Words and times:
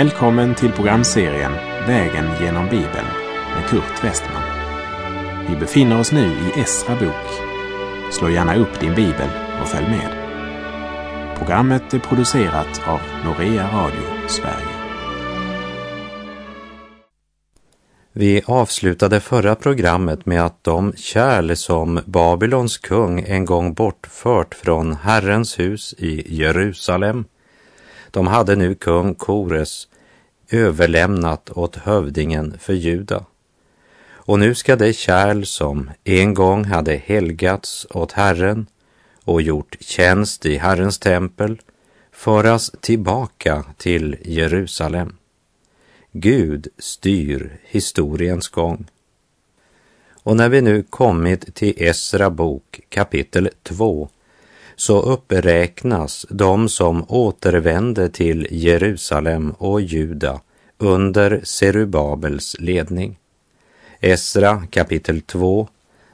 Välkommen 0.00 0.54
till 0.54 0.72
programserien 0.72 1.52
Vägen 1.86 2.24
genom 2.40 2.64
Bibeln 2.64 3.06
med 3.54 3.68
Kurt 3.68 4.04
Westman. 4.04 4.42
Vi 5.48 5.56
befinner 5.56 6.00
oss 6.00 6.12
nu 6.12 6.26
i 6.26 6.60
Esra 6.60 6.94
bok. 6.94 7.26
Slå 8.12 8.28
gärna 8.28 8.56
upp 8.56 8.80
din 8.80 8.94
bibel 8.94 9.28
och 9.62 9.68
följ 9.68 9.88
med. 9.88 10.10
Programmet 11.38 11.94
är 11.94 11.98
producerat 11.98 12.80
av 12.86 13.00
Norea 13.24 13.68
Radio 13.72 14.28
Sverige. 14.28 14.76
Vi 18.12 18.42
avslutade 18.46 19.20
förra 19.20 19.54
programmet 19.54 20.26
med 20.26 20.44
att 20.44 20.64
de 20.64 20.92
kärl 20.96 21.54
som 21.54 22.00
Babylons 22.06 22.78
kung 22.78 23.20
en 23.20 23.44
gång 23.44 23.74
bortfört 23.74 24.54
från 24.54 24.92
Herrens 24.92 25.58
hus 25.58 25.94
i 25.98 26.36
Jerusalem, 26.36 27.24
de 28.10 28.26
hade 28.26 28.56
nu 28.56 28.74
kung 28.74 29.14
Kores 29.14 29.86
överlämnat 30.50 31.50
åt 31.50 31.76
hövdingen 31.76 32.58
för 32.58 32.72
Juda. 32.72 33.24
Och 34.10 34.38
nu 34.38 34.54
ska 34.54 34.76
det 34.76 34.92
kärl 34.92 35.44
som 35.44 35.90
en 36.04 36.34
gång 36.34 36.64
hade 36.64 36.96
helgats 36.96 37.86
åt 37.90 38.12
Herren 38.12 38.66
och 39.24 39.42
gjort 39.42 39.76
tjänst 39.80 40.46
i 40.46 40.56
Herrens 40.56 40.98
tempel 40.98 41.60
föras 42.12 42.70
tillbaka 42.80 43.64
till 43.76 44.16
Jerusalem. 44.24 45.16
Gud 46.12 46.68
styr 46.78 47.58
historiens 47.64 48.48
gång. 48.48 48.86
Och 50.22 50.36
när 50.36 50.48
vi 50.48 50.60
nu 50.60 50.82
kommit 50.82 51.54
till 51.54 51.74
Esra 51.76 52.30
bok 52.30 52.80
kapitel 52.88 53.50
2 53.62 54.08
så 54.76 55.02
uppräknas 55.02 56.26
de 56.30 56.68
som 56.68 57.04
återvände 57.08 58.08
till 58.08 58.46
Jerusalem 58.50 59.50
och 59.58 59.80
Juda 59.80 60.40
under 60.80 61.40
Serubabels 61.44 62.56
ledning. 62.58 63.18
Esra 64.00 64.62
kapitel 64.70 65.20
2, 65.20 65.68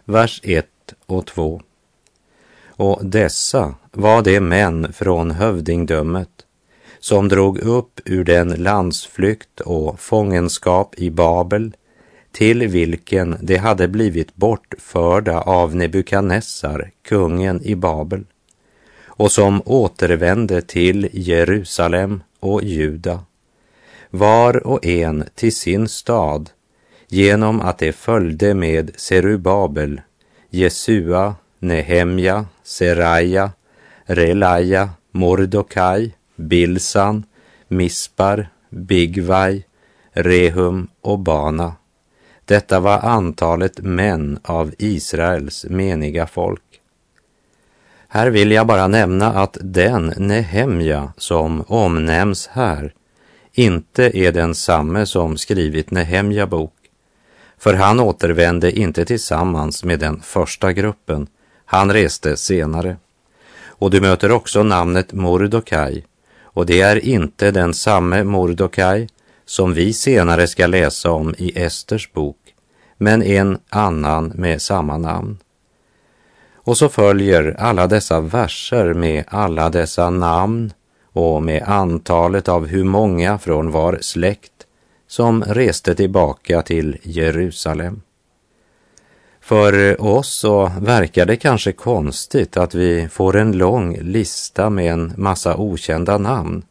vers 0.04 0.40
1 0.44 0.66
och 1.06 1.26
2. 1.26 1.62
Och 2.66 3.06
dessa 3.06 3.74
var 3.92 4.22
de 4.22 4.40
män 4.40 4.92
från 4.92 5.30
hövdingdömet 5.30 6.28
som 6.98 7.28
drog 7.28 7.58
upp 7.58 8.00
ur 8.04 8.24
den 8.24 8.48
landsflykt 8.48 9.60
och 9.60 10.00
fångenskap 10.00 10.94
i 10.96 11.10
Babel 11.10 11.72
till 12.32 12.66
vilken 12.66 13.36
de 13.40 13.56
hade 13.56 13.88
blivit 13.88 14.34
bortförda 14.34 15.40
av 15.40 15.74
Nebukadnessar, 15.74 16.90
kungen 17.02 17.62
i 17.62 17.74
Babel, 17.74 18.24
och 19.04 19.32
som 19.32 19.62
återvände 19.64 20.62
till 20.62 21.08
Jerusalem 21.12 22.22
och 22.40 22.62
Juda, 22.62 23.20
var 24.16 24.66
och 24.66 24.86
en 24.86 25.24
till 25.34 25.54
sin 25.54 25.88
stad, 25.88 26.50
genom 27.08 27.60
att 27.60 27.78
de 27.78 27.92
följde 27.92 28.54
med 28.54 28.90
Serubabel, 28.96 30.00
Jesua, 30.50 31.34
Nehemja, 31.58 32.46
Seraja, 32.62 33.50
Relaja, 34.04 34.90
Mordokaj, 35.10 36.14
Bilsan, 36.36 37.24
Mispar, 37.68 38.48
Bigvaj, 38.70 39.66
Rehum 40.12 40.88
och 41.00 41.18
Bana. 41.18 41.74
Detta 42.44 42.80
var 42.80 42.98
antalet 42.98 43.78
män 43.78 44.38
av 44.42 44.74
Israels 44.78 45.66
meniga 45.68 46.26
folk. 46.26 46.62
Här 48.08 48.30
vill 48.30 48.50
jag 48.50 48.66
bara 48.66 48.88
nämna 48.88 49.26
att 49.42 49.58
den 49.60 50.14
Nehemja 50.16 51.12
som 51.16 51.64
omnämns 51.68 52.46
här 52.46 52.92
inte 53.58 54.18
är 54.18 54.32
densamme 54.32 55.06
som 55.06 55.36
skrivit 55.36 55.90
Nehemja 55.90 56.46
bok, 56.46 56.74
för 57.58 57.74
han 57.74 58.00
återvände 58.00 58.78
inte 58.78 59.04
tillsammans 59.04 59.84
med 59.84 59.98
den 59.98 60.20
första 60.20 60.72
gruppen, 60.72 61.26
han 61.64 61.92
reste 61.92 62.36
senare. 62.36 62.96
Och 63.66 63.90
du 63.90 64.00
möter 64.00 64.32
också 64.32 64.62
namnet 64.62 65.12
Mordokaj, 65.12 66.04
och 66.42 66.66
det 66.66 66.80
är 66.80 67.04
inte 67.04 67.50
den 67.50 67.74
samme 67.74 68.24
Mordokaj 68.24 69.08
som 69.44 69.74
vi 69.74 69.92
senare 69.92 70.46
ska 70.46 70.66
läsa 70.66 71.10
om 71.10 71.34
i 71.38 71.58
Esters 71.58 72.12
bok, 72.12 72.38
men 72.98 73.22
en 73.22 73.58
annan 73.68 74.32
med 74.34 74.62
samma 74.62 74.98
namn. 74.98 75.38
Och 76.54 76.78
så 76.78 76.88
följer 76.88 77.56
alla 77.58 77.86
dessa 77.86 78.20
verser 78.20 78.94
med 78.94 79.24
alla 79.28 79.70
dessa 79.70 80.10
namn 80.10 80.72
och 81.16 81.42
med 81.42 81.62
antalet 81.62 82.48
av 82.48 82.66
hur 82.66 82.84
många 82.84 83.38
från 83.38 83.70
var 83.70 83.98
släkt 84.00 84.52
som 85.06 85.44
reste 85.44 85.94
tillbaka 85.94 86.62
till 86.62 86.96
Jerusalem. 87.02 88.02
För 89.40 90.00
oss 90.02 90.28
så 90.28 90.70
verkar 90.80 91.26
det 91.26 91.36
kanske 91.36 91.72
konstigt 91.72 92.56
att 92.56 92.74
vi 92.74 93.08
får 93.08 93.36
en 93.36 93.52
lång 93.52 93.96
lista 94.00 94.70
med 94.70 94.92
en 94.92 95.12
massa 95.16 95.56
okända 95.56 96.18
namn 96.18 96.62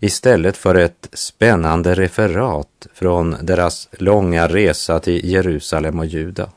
istället 0.00 0.56
för 0.56 0.74
ett 0.74 1.08
spännande 1.12 1.94
referat 1.94 2.86
från 2.94 3.36
deras 3.42 3.88
långa 3.92 4.48
resa 4.48 5.00
till 5.00 5.30
Jerusalem 5.30 5.98
och 5.98 6.06
Juda. 6.06 6.50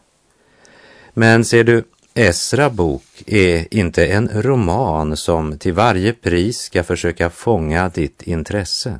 Men 1.14 1.46
ser 1.46 1.64
du, 1.64 1.84
Esra 2.14 2.70
bok 2.70 3.24
är 3.26 3.74
inte 3.74 4.06
en 4.06 4.30
roman 4.42 5.18
som 5.18 5.58
till 5.58 5.74
varje 5.74 6.14
pris 6.14 6.58
ska 6.60 6.84
försöka 6.84 7.30
fånga 7.30 7.90
ditt 7.90 8.22
intresse, 8.22 9.00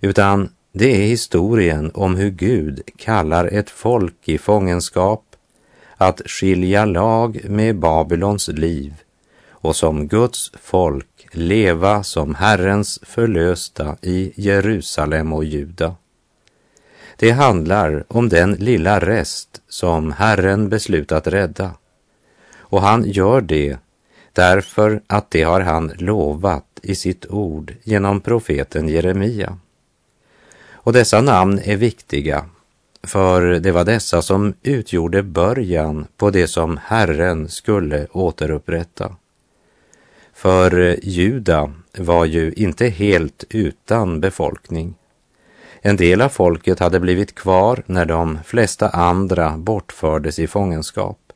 utan 0.00 0.50
det 0.72 1.02
är 1.02 1.06
historien 1.06 1.90
om 1.94 2.16
hur 2.16 2.30
Gud 2.30 2.80
kallar 2.96 3.44
ett 3.46 3.70
folk 3.70 4.28
i 4.28 4.38
fångenskap 4.38 5.24
att 5.96 6.22
skilja 6.26 6.84
lag 6.84 7.40
med 7.44 7.78
Babylons 7.78 8.48
liv 8.48 8.94
och 9.50 9.76
som 9.76 10.08
Guds 10.08 10.52
folk 10.62 11.28
leva 11.32 12.02
som 12.02 12.34
Herrens 12.34 13.00
förlösta 13.02 13.96
i 14.02 14.32
Jerusalem 14.36 15.32
och 15.32 15.44
Juda. 15.44 15.94
Det 17.16 17.30
handlar 17.30 18.04
om 18.08 18.28
den 18.28 18.52
lilla 18.52 19.00
rest 19.00 19.60
som 19.68 20.12
Herren 20.12 20.68
beslutat 20.68 21.26
rädda 21.26 21.74
och 22.68 22.82
han 22.82 23.04
gör 23.10 23.40
det 23.40 23.78
därför 24.32 25.00
att 25.06 25.30
det 25.30 25.42
har 25.42 25.60
han 25.60 25.92
lovat 25.98 26.64
i 26.82 26.94
sitt 26.94 27.26
ord 27.26 27.74
genom 27.82 28.20
profeten 28.20 28.88
Jeremia. 28.88 29.58
Och 30.70 30.92
dessa 30.92 31.20
namn 31.20 31.60
är 31.64 31.76
viktiga, 31.76 32.44
för 33.02 33.42
det 33.42 33.72
var 33.72 33.84
dessa 33.84 34.22
som 34.22 34.54
utgjorde 34.62 35.22
början 35.22 36.06
på 36.16 36.30
det 36.30 36.48
som 36.48 36.80
Herren 36.84 37.48
skulle 37.48 38.06
återupprätta. 38.12 39.16
För 40.34 40.96
Juda 41.02 41.72
var 41.98 42.24
ju 42.24 42.52
inte 42.52 42.86
helt 42.86 43.44
utan 43.50 44.20
befolkning. 44.20 44.94
En 45.80 45.96
del 45.96 46.22
av 46.22 46.28
folket 46.28 46.78
hade 46.78 47.00
blivit 47.00 47.34
kvar 47.34 47.82
när 47.86 48.04
de 48.04 48.38
flesta 48.44 48.88
andra 48.88 49.56
bortfördes 49.56 50.38
i 50.38 50.46
fångenskap. 50.46 51.27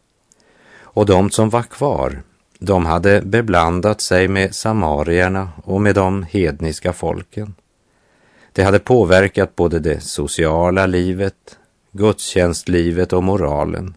Och 0.94 1.06
de 1.06 1.30
som 1.30 1.50
var 1.50 1.62
kvar, 1.62 2.22
de 2.58 2.86
hade 2.86 3.22
beblandat 3.22 4.00
sig 4.00 4.28
med 4.28 4.54
samarierna 4.54 5.48
och 5.64 5.80
med 5.80 5.94
de 5.94 6.22
hedniska 6.22 6.92
folken. 6.92 7.54
Det 8.52 8.62
hade 8.62 8.78
påverkat 8.78 9.56
både 9.56 9.78
det 9.78 10.00
sociala 10.00 10.86
livet, 10.86 11.58
gudstjänstlivet 11.92 13.12
och 13.12 13.24
moralen. 13.24 13.94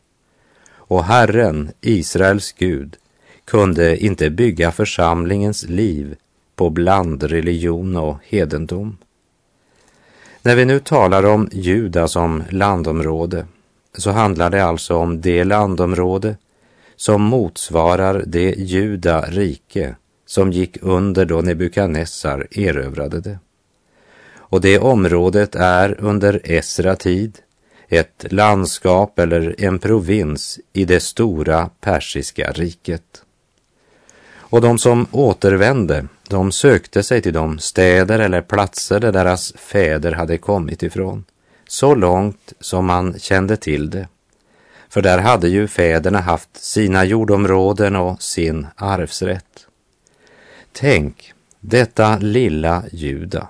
Och 0.73 1.03
Herren, 1.03 1.71
Israels 1.81 2.51
Gud, 2.51 2.95
kunde 3.45 3.97
inte 3.97 4.29
bygga 4.29 4.71
församlingens 4.71 5.63
liv 5.63 6.15
på 6.55 6.69
blandreligion 6.69 7.97
och 7.97 8.17
hedendom. 8.23 8.97
När 10.41 10.55
vi 10.55 10.65
nu 10.65 10.79
talar 10.79 11.25
om 11.25 11.49
Juda 11.51 12.07
som 12.07 12.43
landområde 12.49 13.45
så 13.97 14.11
handlar 14.11 14.49
det 14.49 14.65
alltså 14.65 14.95
om 14.95 15.21
det 15.21 15.43
landområde 15.43 16.35
som 16.95 17.21
motsvarar 17.21 18.23
det 18.27 18.55
Juda 18.57 19.21
rike 19.21 19.95
som 20.25 20.51
gick 20.51 20.77
under 20.81 21.25
då 21.25 21.41
Nebukadnessar 21.41 22.47
erövrade 22.51 23.19
det. 23.19 23.39
Och 24.35 24.61
det 24.61 24.79
området 24.79 25.55
är 25.55 25.95
under 25.99 26.41
Esra 26.43 26.95
tid 26.95 27.37
ett 27.87 28.25
landskap 28.29 29.19
eller 29.19 29.55
en 29.57 29.79
provins 29.79 30.59
i 30.73 30.85
det 30.85 30.99
stora 30.99 31.69
persiska 31.81 32.51
riket. 32.51 33.21
Och 34.37 34.61
de 34.61 34.77
som 34.77 35.07
återvände, 35.11 36.07
de 36.29 36.51
sökte 36.51 37.03
sig 37.03 37.21
till 37.21 37.33
de 37.33 37.59
städer 37.59 38.19
eller 38.19 38.41
platser 38.41 38.99
där 38.99 39.11
deras 39.11 39.53
fäder 39.53 40.11
hade 40.11 40.37
kommit 40.37 40.83
ifrån, 40.83 41.23
så 41.67 41.95
långt 41.95 42.53
som 42.59 42.85
man 42.85 43.19
kände 43.19 43.57
till 43.57 43.89
det. 43.89 44.07
För 44.89 45.01
där 45.01 45.17
hade 45.17 45.49
ju 45.49 45.67
fäderna 45.67 46.19
haft 46.19 46.57
sina 46.57 47.05
jordområden 47.05 47.95
och 47.95 48.21
sin 48.21 48.67
arvsrätt. 48.75 49.67
Tänk, 50.71 51.33
detta 51.59 52.17
lilla 52.17 52.83
Juda, 52.91 53.47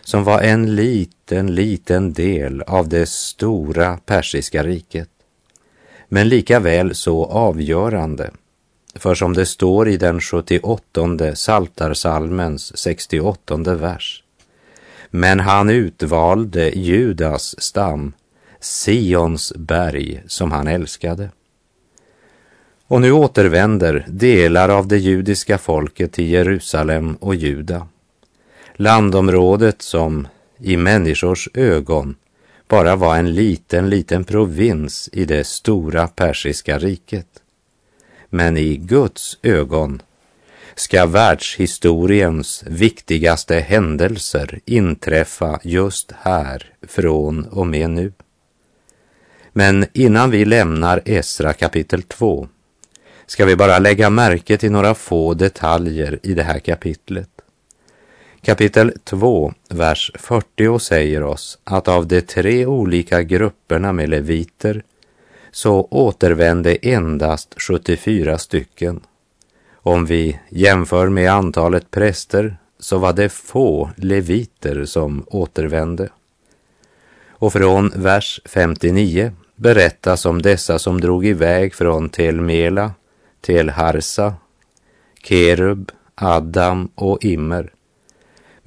som 0.00 0.24
var 0.24 0.40
en 0.40 0.74
liten, 0.74 1.54
liten 1.54 2.12
del 2.12 2.62
av 2.62 2.88
det 2.88 3.08
stora 3.08 3.96
persiska 3.96 4.62
riket. 4.62 5.08
Men 6.08 6.28
lika 6.28 6.60
väl 6.60 6.94
så 6.94 7.24
avgörande. 7.24 8.30
För 8.94 9.14
som 9.14 9.32
det 9.32 9.46
står 9.46 9.88
i 9.88 9.96
den 9.96 10.20
78 10.20 11.34
Saltarsalmens 11.34 12.78
68 12.78 13.74
vers. 13.74 14.22
Men 15.10 15.40
han 15.40 15.70
utvalde 15.70 16.70
Judas 16.70 17.60
stam, 17.62 18.12
Sions 18.60 19.52
berg 19.56 20.22
som 20.26 20.52
han 20.52 20.66
älskade. 20.66 21.30
Och 22.86 23.00
nu 23.00 23.12
återvänder 23.12 24.04
delar 24.08 24.68
av 24.68 24.88
det 24.88 24.98
judiska 24.98 25.58
folket 25.58 26.12
till 26.12 26.28
Jerusalem 26.28 27.14
och 27.14 27.34
Juda. 27.34 27.88
Landområdet 28.74 29.82
som 29.82 30.28
i 30.58 30.76
människors 30.76 31.48
ögon 31.54 32.14
bara 32.68 32.96
var 32.96 33.16
en 33.16 33.34
liten, 33.34 33.90
liten 33.90 34.24
provins 34.24 35.08
i 35.12 35.24
det 35.24 35.46
stora 35.46 36.08
persiska 36.08 36.78
riket. 36.78 37.28
Men 38.30 38.56
i 38.56 38.76
Guds 38.76 39.38
ögon 39.42 40.02
ska 40.74 41.06
världshistoriens 41.06 42.64
viktigaste 42.66 43.54
händelser 43.54 44.60
inträffa 44.64 45.60
just 45.62 46.12
här 46.12 46.72
från 46.82 47.44
och 47.44 47.66
med 47.66 47.90
nu. 47.90 48.12
Men 49.58 49.86
innan 49.92 50.30
vi 50.30 50.44
lämnar 50.44 51.02
Esra 51.04 51.52
kapitel 51.52 52.02
2 52.02 52.48
ska 53.26 53.44
vi 53.44 53.56
bara 53.56 53.78
lägga 53.78 54.10
märke 54.10 54.56
till 54.56 54.72
några 54.72 54.94
få 54.94 55.34
detaljer 55.34 56.18
i 56.22 56.34
det 56.34 56.42
här 56.42 56.58
kapitlet. 56.58 57.28
Kapitel 58.42 58.92
2, 59.04 59.52
vers 59.68 60.12
40 60.14 60.78
säger 60.78 61.22
oss 61.22 61.58
att 61.64 61.88
av 61.88 62.06
de 62.06 62.20
tre 62.20 62.66
olika 62.66 63.22
grupperna 63.22 63.92
med 63.92 64.08
leviter 64.08 64.82
så 65.50 65.88
återvände 65.90 66.74
endast 66.74 67.54
74 67.62 68.38
stycken. 68.38 69.00
Om 69.72 70.06
vi 70.06 70.40
jämför 70.48 71.08
med 71.08 71.32
antalet 71.32 71.90
präster 71.90 72.56
så 72.78 72.98
var 72.98 73.12
det 73.12 73.28
få 73.28 73.90
leviter 73.96 74.84
som 74.84 75.24
återvände. 75.26 76.08
Och 77.28 77.52
från 77.52 77.92
vers 77.96 78.40
59 78.44 79.32
berättas 79.58 80.26
om 80.26 80.42
dessa 80.42 80.78
som 80.78 81.00
drog 81.00 81.26
iväg 81.26 81.74
från 81.74 82.08
Telmela 82.08 82.92
Telharsa, 83.40 84.22
Harsa, 84.22 84.34
Kerub, 85.22 85.90
Adam 86.14 86.88
och 86.94 87.24
Immer 87.24 87.72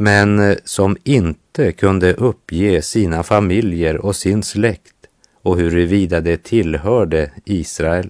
men 0.01 0.39
eh, 0.39 0.57
som 0.63 0.97
inte 1.03 1.71
kunde 1.71 2.13
uppge 2.13 2.81
sina 2.81 3.23
familjer 3.23 3.97
och 3.97 4.15
sin 4.15 4.43
släkt 4.43 4.95
och 5.41 5.57
huruvida 5.57 6.21
det 6.21 6.43
tillhörde 6.43 7.31
Israel. 7.45 8.09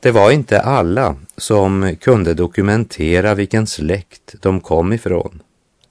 Det 0.00 0.10
var 0.10 0.30
inte 0.30 0.60
alla 0.60 1.16
som 1.36 1.96
kunde 2.00 2.34
dokumentera 2.34 3.34
vilken 3.34 3.66
släkt 3.66 4.34
de 4.40 4.60
kom 4.60 4.92
ifrån 4.92 5.42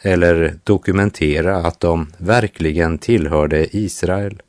eller 0.01 0.56
dokumentera 0.63 1.57
att 1.57 1.80
de 1.80 2.07
verkligen 2.18 2.98
tillhörde 2.98 3.77
Israel. 3.77 4.42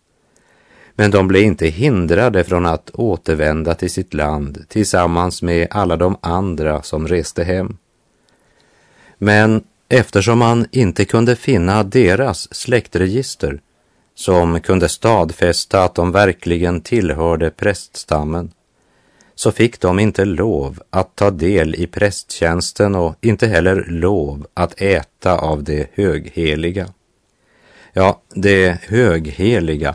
Men 0.94 1.10
de 1.10 1.28
blev 1.28 1.42
inte 1.42 1.66
hindrade 1.66 2.44
från 2.44 2.66
att 2.66 2.90
återvända 2.94 3.74
till 3.74 3.90
sitt 3.90 4.14
land 4.14 4.64
tillsammans 4.68 5.42
med 5.42 5.68
alla 5.70 5.96
de 5.96 6.16
andra 6.20 6.82
som 6.82 7.08
reste 7.08 7.44
hem. 7.44 7.76
Men 9.18 9.64
eftersom 9.88 10.38
man 10.38 10.66
inte 10.70 11.04
kunde 11.04 11.36
finna 11.36 11.82
deras 11.82 12.54
släktregister 12.54 13.60
som 14.14 14.60
kunde 14.60 14.88
stadfästa 14.88 15.84
att 15.84 15.94
de 15.94 16.12
verkligen 16.12 16.80
tillhörde 16.80 17.50
präststammen 17.50 18.52
så 19.34 19.52
fick 19.52 19.80
de 19.80 19.98
inte 19.98 20.24
lov 20.24 20.82
att 20.90 21.16
ta 21.16 21.30
del 21.30 21.74
i 21.74 21.86
prästtjänsten 21.86 22.94
och 22.94 23.14
inte 23.20 23.46
heller 23.46 23.84
lov 23.88 24.46
att 24.54 24.80
äta 24.80 25.38
av 25.38 25.64
det 25.64 25.90
högheliga. 25.94 26.88
Ja, 27.92 28.22
det 28.34 28.78
högheliga, 28.82 29.94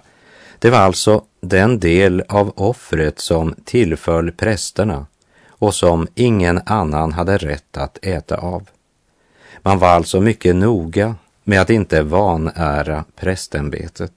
det 0.60 0.70
var 0.70 0.80
alltså 0.80 1.24
den 1.42 1.80
del 1.80 2.24
av 2.30 2.54
offret 2.56 3.20
som 3.20 3.56
tillföll 3.66 4.32
prästerna 4.32 5.06
och 5.50 5.76
som 5.76 6.08
ingen 6.16 6.60
annan 6.66 7.14
hade 7.14 7.38
rätt 7.38 7.78
att 7.78 8.06
äta 8.06 8.38
av. 8.38 8.70
Man 9.62 9.80
var 9.80 9.90
alltså 9.90 10.22
mycket 10.22 10.56
noga 10.56 11.16
med 11.44 11.62
att 11.62 11.70
inte 11.70 12.04
vanära 12.04 13.06
prästämbetet. 13.16 14.14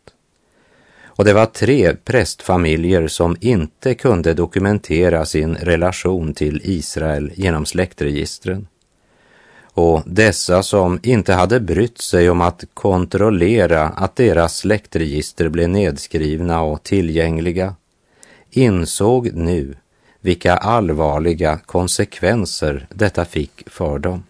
Och 1.04 1.24
det 1.24 1.32
var 1.32 1.46
tre 1.46 1.96
prästfamiljer 2.04 3.08
som 3.08 3.36
inte 3.40 3.94
kunde 3.94 4.34
dokumentera 4.34 5.24
sin 5.24 5.54
relation 5.54 6.34
till 6.34 6.60
Israel 6.64 7.32
genom 7.34 7.66
släktregistren. 7.66 8.66
Och 9.72 10.02
dessa 10.06 10.62
som 10.62 11.00
inte 11.02 11.32
hade 11.32 11.60
brytt 11.60 12.00
sig 12.00 12.30
om 12.30 12.40
att 12.40 12.64
kontrollera 12.74 13.82
att 13.82 14.16
deras 14.16 14.56
släktregister 14.56 15.48
blev 15.48 15.68
nedskrivna 15.68 16.62
och 16.62 16.82
tillgängliga 16.82 17.74
insåg 18.50 19.30
nu 19.34 19.74
vilka 20.20 20.56
allvarliga 20.56 21.58
konsekvenser 21.66 22.86
detta 22.90 23.24
fick 23.24 23.70
för 23.70 23.98
dem. 23.98 24.22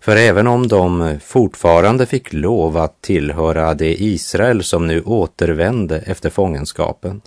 För 0.00 0.16
även 0.16 0.46
om 0.46 0.68
de 0.68 1.18
fortfarande 1.24 2.06
fick 2.06 2.32
lov 2.32 2.76
att 2.76 3.02
tillhöra 3.02 3.74
det 3.74 4.02
Israel 4.02 4.64
som 4.64 4.86
nu 4.86 5.02
återvände 5.02 5.98
efter 5.98 6.30
fångenskapen, 6.30 7.20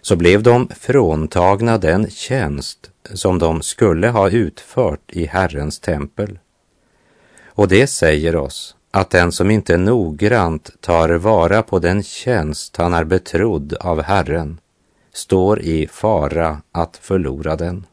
så 0.00 0.16
blev 0.16 0.42
de 0.42 0.68
fråntagna 0.80 1.78
den 1.78 2.10
tjänst 2.10 2.90
som 3.14 3.38
de 3.38 3.62
skulle 3.62 4.08
ha 4.08 4.30
utfört 4.30 5.12
i 5.12 5.26
Herrens 5.26 5.80
tempel. 5.80 6.38
Och 7.46 7.68
det 7.68 7.86
säger 7.86 8.36
oss 8.36 8.76
att 8.90 9.10
den 9.10 9.32
som 9.32 9.50
inte 9.50 9.76
noggrant 9.76 10.70
tar 10.80 11.08
vara 11.08 11.62
på 11.62 11.78
den 11.78 12.02
tjänst 12.02 12.76
han 12.76 12.94
är 12.94 13.04
betrodd 13.04 13.74
av 13.80 14.02
Herren 14.02 14.60
står 15.12 15.60
i 15.60 15.86
fara 15.86 16.62
att 16.72 16.96
förlora 16.96 17.56
den. 17.56 17.86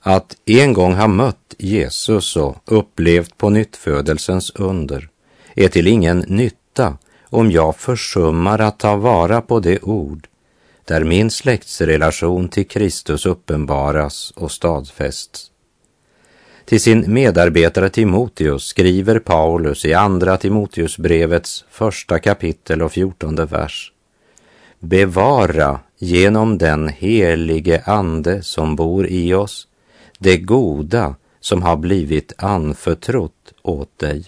Att 0.00 0.36
en 0.44 0.72
gång 0.72 0.94
ha 0.94 1.06
mött 1.06 1.54
Jesus 1.58 2.36
och 2.36 2.56
upplevt 2.64 3.38
på 3.38 3.50
nyttfödelsens 3.50 4.52
under 4.54 5.08
är 5.54 5.68
till 5.68 5.86
ingen 5.86 6.18
nytta 6.18 6.98
om 7.22 7.50
jag 7.50 7.76
försummar 7.76 8.58
att 8.58 8.78
ta 8.78 8.96
vara 8.96 9.40
på 9.40 9.60
det 9.60 9.82
ord 9.82 10.27
där 10.88 11.04
min 11.04 11.30
släktsrelation 11.30 12.48
till 12.48 12.68
Kristus 12.68 13.26
uppenbaras 13.26 14.30
och 14.36 14.50
stadfästs. 14.50 15.50
Till 16.64 16.80
sin 16.80 17.14
medarbetare 17.14 17.88
Timoteus 17.88 18.64
skriver 18.64 19.18
Paulus 19.18 19.84
i 19.84 19.94
Andra 19.94 20.36
Timoteusbrevets 20.36 21.64
första 21.70 22.18
kapitel 22.18 22.82
och 22.82 22.92
fjortonde 22.92 23.44
vers. 23.44 23.92
Bevara 24.78 25.80
genom 25.98 26.58
den 26.58 26.88
helige 26.88 27.82
Ande 27.86 28.42
som 28.42 28.76
bor 28.76 29.06
i 29.06 29.34
oss 29.34 29.68
det 30.18 30.36
goda 30.36 31.14
som 31.40 31.62
har 31.62 31.76
blivit 31.76 32.32
anförtrott 32.38 33.52
åt 33.62 33.98
dig. 33.98 34.24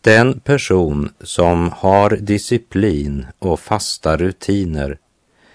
Den 0.00 0.40
person 0.40 1.12
som 1.20 1.72
har 1.72 2.10
disciplin 2.10 3.26
och 3.38 3.60
fasta 3.60 4.16
rutiner 4.16 4.98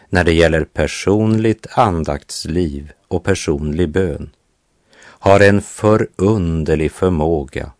när 0.10 0.24
det 0.24 0.34
gäller 0.34 0.64
personligt 0.64 1.68
andaktsliv 1.72 2.92
och 3.08 3.24
personlig 3.24 3.90
bön 3.90 4.30
har 4.98 5.40
en 5.40 5.62
förunderlig 5.62 6.92
förmåga 6.92 7.72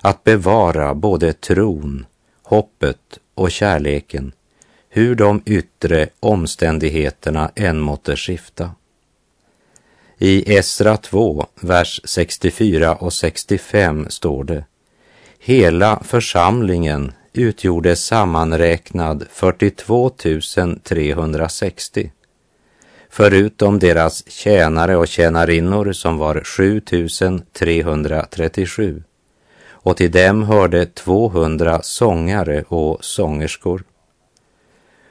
att 0.00 0.24
bevara 0.24 0.94
både 0.94 1.32
tron, 1.32 2.06
hoppet 2.42 3.18
och 3.34 3.50
kärleken 3.50 4.32
hur 4.88 5.14
de 5.14 5.42
yttre 5.46 6.08
omständigheterna 6.20 7.50
än 7.54 7.80
måtte 7.80 8.16
skifta. 8.16 8.70
I 10.18 10.54
Esra 10.54 10.96
2, 10.96 11.46
vers 11.60 12.00
64 12.04 12.94
och 12.94 13.12
65 13.12 14.06
står 14.10 14.44
det 14.44 14.64
Hela 15.42 16.00
församlingen 16.04 17.12
utgjorde 17.32 17.96
sammanräknad 17.96 19.26
42 19.30 20.10
360 20.82 22.12
förutom 23.10 23.78
deras 23.78 24.30
tjänare 24.30 24.96
och 24.96 25.08
tjänarinnor 25.08 25.92
som 25.92 26.18
var 26.18 26.44
7 26.44 26.80
337 27.52 29.02
och 29.68 29.96
till 29.96 30.10
dem 30.10 30.42
hörde 30.42 30.86
200 30.86 31.82
sångare 31.82 32.64
och 32.68 33.04
sångerskor. 33.04 33.84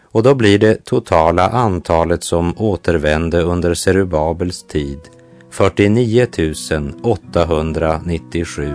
Och 0.03 0.23
då 0.23 0.35
blir 0.35 0.59
det 0.59 0.85
totala 0.85 1.49
antalet 1.49 2.23
som 2.23 2.53
återvände 2.57 3.41
under 3.41 3.73
Serubabels 3.73 4.63
tid 4.63 4.99
49 5.51 6.27
897. 7.03 8.73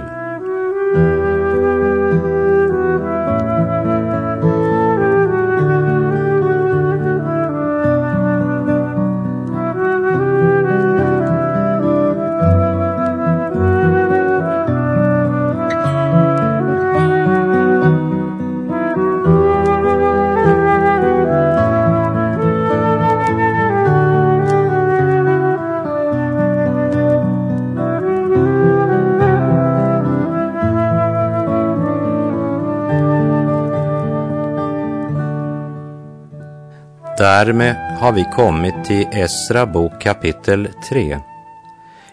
Därmed 37.24 37.76
har 37.98 38.12
vi 38.12 38.24
kommit 38.24 38.84
till 38.84 39.06
Esra 39.12 39.66
bok 39.66 40.00
kapitel 40.00 40.68
3. 40.88 41.18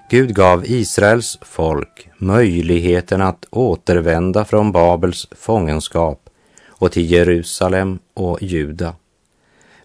Gud 0.10 0.36
gav 0.36 0.66
Israels 0.66 1.40
folk 1.42 2.10
möjligheten 2.18 3.22
att 3.22 3.46
återvända 3.50 4.46
från 4.46 4.72
Babels 4.72 5.28
fångenskap 5.32 6.30
och 6.68 6.92
till 6.92 7.12
Jerusalem 7.12 8.00
och 8.14 8.42
Juda. 8.42 8.96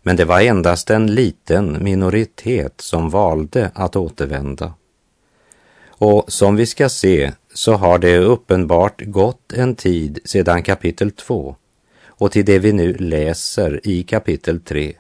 Men 0.02 0.16
det 0.16 0.24
var 0.24 0.40
endast 0.40 0.90
en 0.90 1.14
liten 1.14 1.84
minoritet 1.84 2.80
som 2.80 3.10
valde 3.10 3.70
att 3.74 3.96
återvända. 3.96 4.74
Och 5.88 6.24
som 6.28 6.56
vi 6.56 6.66
ska 6.66 6.88
se 6.88 7.32
så 7.54 7.74
har 7.74 7.98
det 7.98 8.18
uppenbart 8.18 9.02
gått 9.04 9.52
en 9.52 9.74
tid 9.74 10.18
sedan 10.24 10.62
kapitel 10.62 11.10
2 11.10 11.56
och 12.06 12.32
till 12.32 12.44
det 12.44 12.58
vi 12.58 12.72
nu 12.72 12.92
läser 12.92 13.80
i 13.84 14.02
kapitel 14.02 14.60
3 14.60 14.94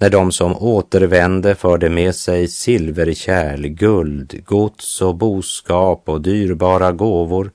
när 0.00 0.10
de 0.10 0.32
som 0.32 0.56
återvände 0.56 1.54
förde 1.54 1.90
med 1.90 2.14
sig 2.14 2.48
silverkärl, 2.48 3.66
guld, 3.66 4.44
gods 4.44 5.02
och 5.02 5.14
boskap 5.14 6.08
och 6.08 6.20
dyrbara 6.20 6.92
gåvor, 6.92 7.50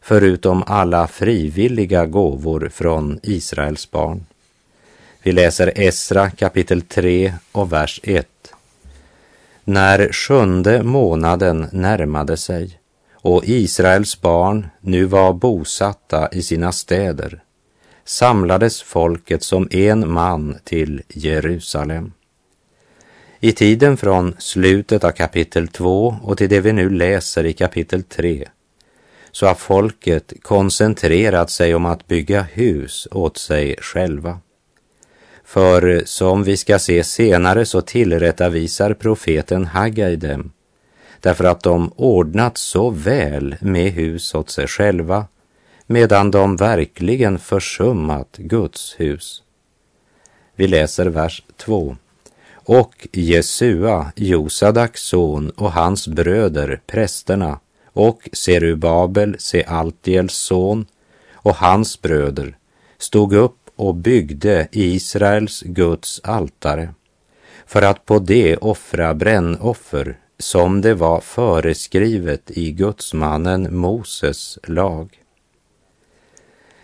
förutom 0.00 0.62
alla 0.66 1.06
frivilliga 1.06 2.06
gåvor 2.06 2.70
från 2.72 3.20
Israels 3.22 3.90
barn. 3.90 4.26
Vi 5.22 5.32
läser 5.32 5.80
Esra 5.80 6.30
kapitel 6.30 6.82
3 6.82 7.34
och 7.52 7.72
vers 7.72 8.00
1. 8.02 8.28
När 9.64 10.12
sjunde 10.12 10.82
månaden 10.82 11.66
närmade 11.72 12.36
sig 12.36 12.78
och 13.12 13.42
Israels 13.44 14.20
barn 14.20 14.66
nu 14.80 15.04
var 15.04 15.32
bosatta 15.32 16.28
i 16.32 16.42
sina 16.42 16.72
städer 16.72 17.42
samlades 18.08 18.82
folket 18.82 19.42
som 19.42 19.68
en 19.70 20.12
man 20.12 20.58
till 20.64 21.02
Jerusalem. 21.08 22.12
I 23.40 23.52
tiden 23.52 23.96
från 23.96 24.34
slutet 24.38 25.04
av 25.04 25.10
kapitel 25.10 25.68
2 25.68 26.16
och 26.22 26.38
till 26.38 26.48
det 26.48 26.60
vi 26.60 26.72
nu 26.72 26.90
läser 26.90 27.44
i 27.44 27.52
kapitel 27.52 28.02
3 28.02 28.48
så 29.30 29.46
har 29.46 29.54
folket 29.54 30.32
koncentrerat 30.42 31.50
sig 31.50 31.74
om 31.74 31.86
att 31.86 32.06
bygga 32.06 32.42
hus 32.42 33.08
åt 33.10 33.36
sig 33.36 33.76
själva. 33.80 34.38
För 35.44 36.02
som 36.04 36.44
vi 36.44 36.56
ska 36.56 36.78
se 36.78 37.04
senare 37.04 37.66
så 37.66 37.80
tillrättavisar 37.80 38.94
profeten 38.94 39.66
Haggai 39.66 40.16
dem 40.16 40.52
därför 41.20 41.44
att 41.44 41.62
de 41.62 41.92
ordnat 41.96 42.58
så 42.58 42.90
väl 42.90 43.56
med 43.60 43.92
hus 43.92 44.34
åt 44.34 44.50
sig 44.50 44.66
själva 44.66 45.26
medan 45.90 46.30
de 46.30 46.56
verkligen 46.56 47.38
försummat 47.38 48.36
Guds 48.36 48.94
hus. 48.98 49.42
Vi 50.56 50.66
läser 50.66 51.06
vers 51.06 51.42
2. 51.56 51.96
Och 52.54 53.08
Jesua, 53.12 54.12
Josadaks 54.16 55.02
son 55.02 55.50
och 55.50 55.72
hans 55.72 56.08
bröder, 56.08 56.80
prästerna, 56.86 57.60
och 57.92 58.28
Serubabel, 58.32 59.36
Sealtiels 59.38 60.34
son, 60.34 60.86
och 61.32 61.54
hans 61.54 62.02
bröder 62.02 62.56
stod 62.98 63.32
upp 63.32 63.70
och 63.76 63.94
byggde 63.94 64.68
Israels 64.72 65.62
Guds 65.62 66.20
altare 66.24 66.94
för 67.66 67.82
att 67.82 68.06
på 68.06 68.18
det 68.18 68.56
offra 68.56 69.14
brännoffer 69.14 70.18
som 70.38 70.80
det 70.80 70.94
var 70.94 71.20
föreskrivet 71.20 72.50
i 72.50 72.72
gudsmannen 72.72 73.76
Moses 73.76 74.58
lag. 74.62 75.18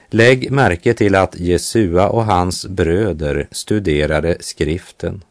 Lägg 0.08 0.50
märke 0.50 0.94
till 0.94 1.14
att 1.14 1.38
Jesua 1.38 2.08
och 2.08 2.24
hans 2.24 2.66
bröder 2.66 3.48
studerade 3.50 4.36
skriften. 4.40 5.24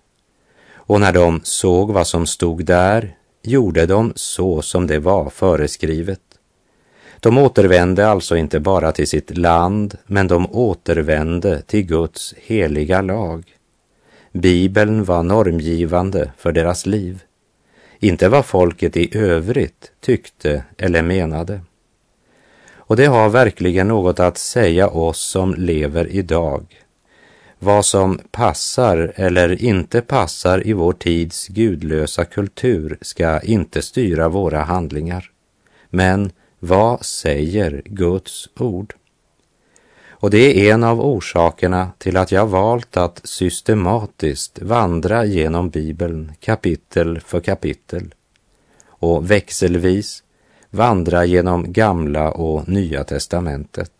Och 0.74 1.02
när 1.02 1.14
de 1.14 1.42
såg 1.44 1.92
vad 1.92 2.08
som 2.08 2.28
stod 2.28 2.66
där 2.66 3.16
gjorde 3.42 3.86
de 3.86 4.14
så 4.16 4.62
som 4.62 4.88
det 4.88 5.00
var 5.00 5.30
föreskrivet. 5.30 6.20
De 7.20 7.38
återvände 7.38 8.08
alltså 8.08 8.38
inte 8.38 8.60
bara 8.60 8.92
till 8.92 9.08
sitt 9.08 9.38
land, 9.38 9.98
men 10.06 10.28
de 10.28 10.48
återvände 10.52 11.62
till 11.62 11.84
Guds 11.84 12.34
heliga 12.38 13.02
lag. 13.02 13.44
Bibeln 14.32 15.04
var 15.04 15.24
normgivande 15.24 16.32
för 16.38 16.52
deras 16.52 16.86
liv, 16.86 17.24
inte 18.00 18.30
vad 18.30 18.46
folket 18.46 18.98
i 18.98 19.18
övrigt 19.18 19.92
tyckte 20.02 20.64
eller 20.78 21.02
menade. 21.02 21.62
Och 22.86 22.96
det 22.96 23.06
har 23.06 23.30
verkligen 23.30 23.88
något 23.88 24.20
att 24.20 24.38
säga 24.38 24.88
oss 24.88 25.20
som 25.20 25.54
lever 25.54 26.08
idag. 26.08 26.66
Vad 27.60 27.86
som 27.86 28.20
passar 28.32 29.14
eller 29.16 29.64
inte 29.64 30.02
passar 30.02 30.68
i 30.68 30.74
vår 30.74 30.94
tids 30.94 31.48
gudlösa 31.48 32.26
kultur 32.26 32.98
ska 33.02 33.42
inte 33.42 33.82
styra 33.82 34.30
våra 34.30 34.62
handlingar. 34.62 35.32
Men 35.90 36.32
vad 36.60 37.06
säger 37.06 37.82
Guds 37.86 38.50
ord? 38.60 38.94
Och 40.10 40.30
det 40.30 40.68
är 40.68 40.74
en 40.74 40.84
av 40.84 41.02
orsakerna 41.02 41.92
till 41.98 42.18
att 42.18 42.32
jag 42.32 42.48
valt 42.48 42.98
att 42.98 43.22
systematiskt 43.24 44.62
vandra 44.62 45.26
genom 45.26 45.70
Bibeln 45.70 46.32
kapitel 46.40 47.20
för 47.20 47.40
kapitel 47.40 48.14
och 48.88 49.32
växelvis 49.32 50.23
vandra 50.74 51.26
genom 51.26 51.74
gamla 51.74 52.32
och 52.32 52.70
nya 52.70 53.04
testamentet. 53.04 53.92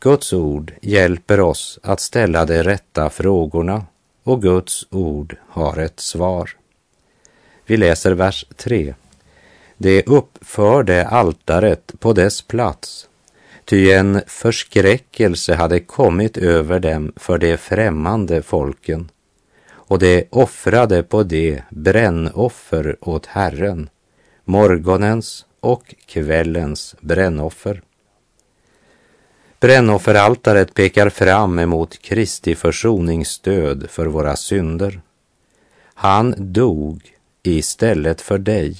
Guds 0.00 0.32
ord 0.32 0.72
hjälper 0.82 1.40
oss 1.40 1.78
att 1.82 2.00
ställa 2.00 2.44
de 2.44 2.62
rätta 2.62 3.10
frågorna 3.10 3.86
och 4.22 4.42
Guds 4.42 4.86
ord 4.90 5.36
har 5.48 5.78
ett 5.78 6.00
svar. 6.00 6.50
Vi 7.66 7.76
läser 7.76 8.12
vers 8.12 8.46
3. 8.56 8.94
Det 9.76 10.06
uppförde 10.06 11.06
altaret 11.06 11.92
på 11.98 12.12
dess 12.12 12.42
plats, 12.42 13.08
ty 13.64 13.90
en 13.90 14.20
förskräckelse 14.26 15.54
hade 15.54 15.80
kommit 15.80 16.36
över 16.36 16.80
dem 16.80 17.12
för 17.16 17.38
de 17.38 17.56
främmande 17.56 18.42
folken, 18.42 19.10
och 19.70 19.98
de 19.98 20.24
offrade 20.30 21.02
på 21.02 21.22
det 21.22 21.62
brännoffer 21.70 22.96
åt 23.00 23.26
Herren, 23.26 23.88
morgonens 24.44 25.46
och 25.62 25.94
kvällens 26.06 26.94
brännoffer. 27.00 27.82
Brännofferaltaret 29.60 30.74
pekar 30.74 31.08
fram 31.08 31.58
emot 31.58 32.02
Kristi 32.02 32.54
försoningsstöd 32.54 33.90
för 33.90 34.06
våra 34.06 34.36
synder. 34.36 35.00
Han 35.94 36.34
dog 36.38 37.02
istället 37.42 38.20
för 38.20 38.38
dig. 38.38 38.76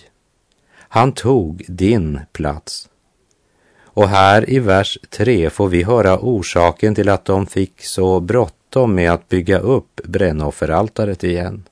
Han 0.78 1.12
tog 1.12 1.64
din 1.68 2.20
plats. 2.32 2.88
Och 3.84 4.08
här 4.08 4.50
i 4.50 4.58
vers 4.58 4.98
3 5.10 5.50
får 5.50 5.68
vi 5.68 5.82
höra 5.82 6.18
orsaken 6.18 6.94
till 6.94 7.08
att 7.08 7.24
de 7.24 7.46
fick 7.46 7.84
så 7.84 8.20
bråttom 8.20 8.94
med 8.94 9.12
att 9.12 9.28
bygga 9.28 9.58
upp 9.58 10.00
brännofferaltaret 10.04 11.24
igen. 11.24 11.64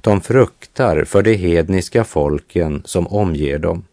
De 0.00 0.20
fruktar 0.20 1.04
för 1.04 1.22
de 1.22 1.34
hedniska 1.34 2.04
folken 2.04 2.82
som 2.84 3.06
omger 3.06 3.58
dem 3.58 3.84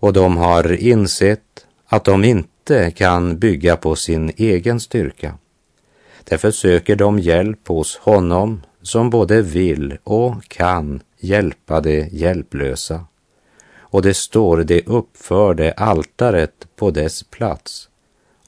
och 0.00 0.12
de 0.12 0.36
har 0.36 0.72
insett 0.72 1.66
att 1.86 2.04
de 2.04 2.24
inte 2.24 2.90
kan 2.90 3.38
bygga 3.38 3.76
på 3.76 3.96
sin 3.96 4.32
egen 4.36 4.80
styrka. 4.80 5.34
Därför 6.24 6.50
söker 6.50 6.96
de 6.96 7.18
hjälp 7.18 7.68
hos 7.68 7.96
honom 7.96 8.62
som 8.82 9.10
både 9.10 9.42
vill 9.42 9.98
och 10.04 10.48
kan 10.48 11.00
hjälpa 11.18 11.80
de 11.80 12.08
hjälplösa. 12.12 13.04
Och 13.78 14.02
det 14.02 14.14
står 14.14 14.56
det 14.56 14.86
uppförde 14.86 15.72
altaret 15.72 16.66
på 16.76 16.90
dess 16.90 17.22
plats 17.22 17.88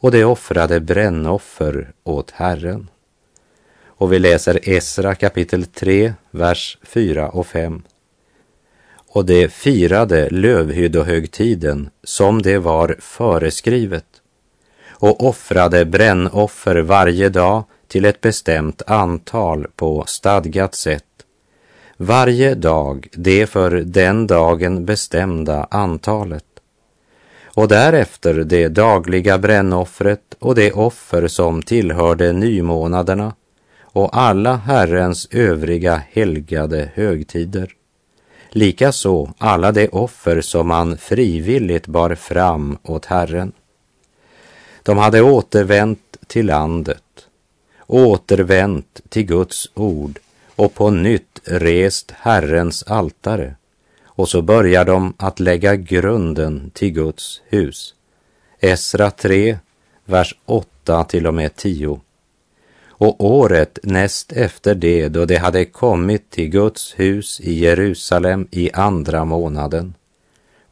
och 0.01 0.11
det 0.11 0.25
offrade 0.25 0.81
brännoffer 0.81 1.93
åt 2.05 2.31
Herren. 2.31 2.89
Och 3.85 4.13
vi 4.13 4.19
läser 4.19 4.69
Esra 4.69 5.15
kapitel 5.15 5.65
3, 5.65 6.13
vers 6.31 6.79
4 6.83 7.29
och 7.29 7.47
5 7.47 7.83
och 9.15 9.25
de 9.25 9.49
firade 9.49 10.31
lövhyddohögtiden 10.31 11.91
som 12.05 12.43
det 12.43 12.59
var 12.59 12.97
föreskrivet 12.99 14.07
och 14.91 15.25
offrade 15.29 15.85
brännoffer 15.85 16.77
varje 16.77 17.29
dag 17.29 17.65
till 17.89 18.05
ett 18.05 18.21
bestämt 18.21 18.83
antal 18.87 19.67
på 19.77 20.05
stadgat 20.07 20.75
sätt. 20.75 21.05
Varje 21.97 22.55
dag 22.55 23.09
det 23.13 23.47
för 23.47 23.71
den 23.71 24.27
dagen 24.27 24.85
bestämda 24.85 25.67
antalet. 25.71 26.45
Och 27.45 27.69
därefter 27.69 28.35
det 28.35 28.69
dagliga 28.69 29.39
brännoffret 29.39 30.37
och 30.39 30.55
det 30.55 30.73
offer 30.73 31.29
som 31.29 31.63
tillhörde 31.63 32.33
nymånaderna 32.33 33.35
och 33.83 34.17
alla 34.17 34.57
Herrens 34.57 35.29
övriga 35.31 36.03
helgade 36.13 36.91
högtider. 36.95 37.75
Likaså 38.55 39.35
alla 39.39 39.73
de 39.73 39.89
offer 39.89 40.41
som 40.41 40.69
man 40.69 40.97
frivilligt 40.97 41.87
bar 41.87 42.15
fram 42.15 42.79
åt 42.83 43.07
Herren. 43.07 43.53
De 44.83 44.99
hade 44.99 45.23
återvänt 45.23 46.17
till 46.27 46.47
landet, 46.47 47.27
återvänt 47.87 49.01
till 49.09 49.23
Guds 49.23 49.71
ord 49.75 50.19
och 50.57 50.75
på 50.75 50.91
nytt 50.91 51.41
rest 51.45 52.13
Herrens 52.17 52.83
altare. 52.83 53.55
Och 54.05 54.29
så 54.29 54.43
börjar 54.43 54.85
de 54.85 55.15
att 55.17 55.41
lägga 55.41 55.77
grunden 55.77 56.71
till 56.75 56.91
Guds 56.91 57.43
hus. 57.49 57.95
Esra 58.61 59.11
3, 59.11 59.59
vers 60.05 60.35
8 60.47 61.05
till 61.05 61.27
och 61.27 61.35
med 61.35 61.57
10. 61.57 62.01
Och 63.03 63.25
året 63.25 63.79
näst 63.83 64.33
efter 64.33 64.75
det 64.75 65.09
då 65.09 65.25
de 65.25 65.37
hade 65.37 65.65
kommit 65.65 66.31
till 66.31 66.49
Guds 66.49 66.95
hus 66.99 67.41
i 67.41 67.53
Jerusalem 67.53 68.49
i 68.51 68.71
andra 68.73 69.25
månaden 69.25 69.95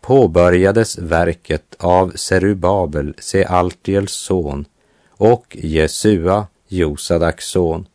påbörjades 0.01 0.99
verket 0.99 1.75
av 1.79 2.13
Serubabel, 2.15 3.15
Sealtiels 3.19 4.13
son, 4.13 4.65
och 5.11 5.57
Jesua, 5.61 6.47
Josadaks 6.69 7.45
son, 7.45 7.87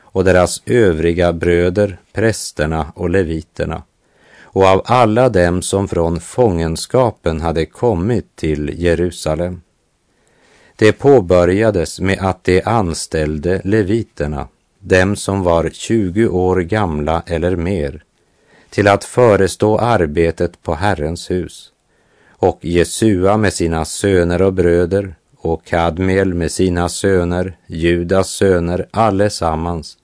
och 0.00 0.24
deras 0.24 0.62
övriga 0.66 1.32
bröder, 1.32 2.00
prästerna 2.12 2.92
och 2.94 3.10
leviterna, 3.10 3.82
och 4.42 4.64
av 4.64 4.82
alla 4.84 5.28
dem 5.28 5.62
som 5.62 5.88
från 5.88 6.20
fångenskapen 6.20 7.40
hade 7.40 7.66
kommit 7.66 8.36
till 8.36 8.82
Jerusalem. 8.82 9.60
Det 10.76 10.92
påbörjades 10.92 12.00
med 12.00 12.18
att 12.20 12.44
de 12.44 12.62
anställde 12.62 13.60
leviterna, 13.64 14.48
dem 14.78 15.16
som 15.16 15.42
var 15.42 15.70
20 15.72 16.26
år 16.26 16.60
gamla 16.60 17.22
eller 17.26 17.56
mer, 17.56 18.04
till 18.70 18.88
att 18.88 19.04
förestå 19.04 19.78
arbetet 19.78 20.62
på 20.62 20.74
Herrens 20.74 21.30
hus. 21.30 21.68
Och 22.30 22.58
Jesua 22.64 23.36
med 23.36 23.52
sina 23.52 23.84
söner 23.84 24.42
och 24.42 24.52
bröder 24.52 25.14
och 25.36 25.64
Kadmiel 25.64 26.34
med 26.34 26.52
sina 26.52 26.88
söner, 26.88 27.56
Judas 27.66 28.28
söner, 28.28 28.86
allesammans, 28.90 29.96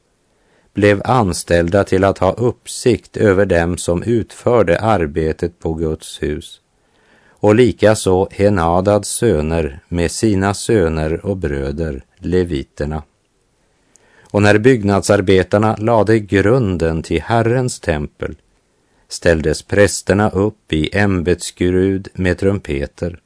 blev 0.75 1.03
anställda 1.05 1.85
till 1.85 2.05
att 2.05 2.19
ha 2.19 2.33
uppsikt 2.33 3.17
över 3.17 3.47
dem 3.47 3.79
som 3.79 4.03
utförde 4.03 4.81
arbetet 4.81 5.59
på 5.59 5.75
Guds 5.75 6.23
hus 6.23 6.61
och 7.41 7.55
likaså 7.55 8.29
Henadads 8.31 9.09
söner 9.09 9.81
med 9.89 10.11
sina 10.11 10.55
söner 10.55 11.27
och 11.27 11.37
bröder, 11.37 12.05
leviterna. 12.19 13.03
Och 14.31 14.43
när 14.43 14.59
byggnadsarbetarna 14.59 15.77
lade 15.77 16.19
grunden 16.19 17.03
till 17.03 17.23
Herrens 17.23 17.81
tempel 17.81 18.37
ställdes 19.09 19.63
prästerna 19.63 20.31
upp 20.31 20.73
i 20.73 20.97
ämbetsskrud 20.97 22.09
med 22.15 22.39
trumpeter. 22.39 23.21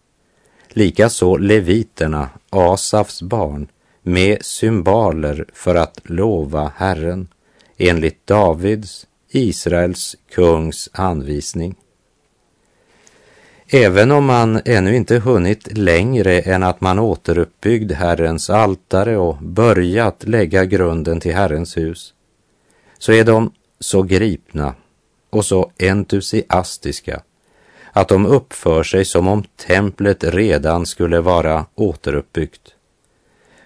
Likaså 0.69 1.37
leviterna, 1.37 2.29
Asafs 2.51 3.23
barn, 3.23 3.69
med 4.03 4.45
symboler 4.45 5.45
för 5.53 5.75
att 5.75 6.01
lova 6.05 6.73
Herren 6.77 7.29
enligt 7.77 8.27
Davids, 8.27 9.07
Israels 9.31 10.17
kungs 10.31 10.91
anvisning. 10.93 11.75
Även 13.75 14.11
om 14.11 14.25
man 14.25 14.61
ännu 14.65 14.97
inte 14.97 15.19
hunnit 15.19 15.79
längre 15.79 16.41
än 16.41 16.63
att 16.63 16.81
man 16.81 16.99
återuppbyggd 16.99 17.93
Herrens 17.93 18.51
altare 18.51 19.17
och 19.17 19.37
börjat 19.37 20.25
lägga 20.25 20.65
grunden 20.65 21.21
till 21.21 21.35
Herrens 21.35 21.77
hus, 21.77 22.15
så 22.99 23.13
är 23.13 23.25
de 23.25 23.53
så 23.81 24.03
gripna 24.03 24.75
och 25.31 25.45
så 25.45 25.71
entusiastiska 25.79 27.23
att 27.93 28.09
de 28.09 28.27
uppför 28.27 28.83
sig 28.83 29.05
som 29.05 29.29
om 29.29 29.45
templet 29.67 30.25
redan 30.25 30.87
skulle 30.87 31.21
vara 31.21 31.67
återuppbyggt. 31.75 32.75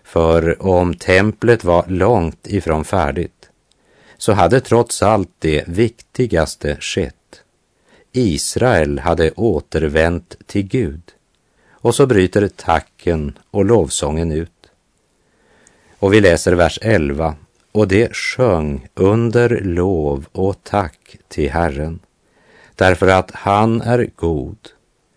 För 0.05 0.63
om 0.63 0.95
templet 0.95 1.65
var 1.65 1.85
långt 1.89 2.47
ifrån 2.47 2.85
färdigt 2.85 3.51
så 4.19 4.33
hade 4.33 4.61
trots 4.61 5.03
allt 5.03 5.31
det 5.39 5.69
viktigaste 5.69 6.77
skett. 6.81 7.15
Israel 8.17 8.99
hade 8.99 9.31
återvänt 9.31 10.37
till 10.47 10.63
Gud. 10.63 11.03
Och 11.71 11.95
så 11.95 12.07
bryter 12.07 12.49
tacken 12.49 13.39
och 13.51 13.65
lovsången 13.65 14.33
ut. 14.33 14.51
Och 15.99 16.13
vi 16.13 16.21
läser 16.21 16.53
vers 16.53 16.79
11 16.83 17.35
och 17.73 17.89
det 17.89 18.17
sjöng 18.17 18.89
under 18.95 19.61
lov 19.61 20.27
och 20.33 20.57
tack 20.63 21.17
till 21.29 21.51
Herren, 21.51 21.99
därför 22.75 23.09
att 23.09 23.31
han 23.31 23.81
är 23.81 24.11
god 24.17 24.59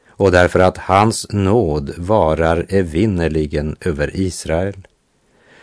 och 0.09 0.31
därför 0.31 0.59
att 0.59 0.77
hans 0.77 1.27
nåd 1.29 1.93
varar 1.97 2.65
evinnerligen 2.69 3.75
över 3.81 4.12
Israel. 4.13 4.88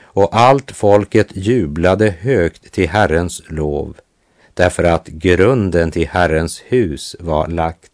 Och 0.03 0.37
allt 0.37 0.71
folket 0.71 1.29
jublade 1.37 2.11
högt 2.21 2.73
till 2.73 2.89
Herrens 2.89 3.43
lov, 3.49 3.97
därför 4.57 4.85
att 4.85 5.07
grunden 5.07 5.91
till 5.91 6.09
Herrens 6.09 6.63
hus 6.67 7.17
var 7.21 7.49
lagt. 7.49 7.93